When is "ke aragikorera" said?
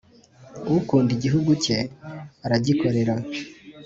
1.63-3.15